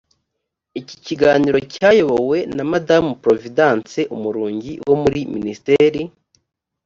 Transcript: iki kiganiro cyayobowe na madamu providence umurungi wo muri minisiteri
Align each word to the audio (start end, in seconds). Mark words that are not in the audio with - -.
iki 0.79 0.95
kiganiro 1.05 1.57
cyayobowe 1.73 2.37
na 2.55 2.63
madamu 2.71 3.11
providence 3.23 3.99
umurungi 4.15 4.71
wo 4.87 4.95
muri 5.03 5.21
minisiteri 5.35 6.01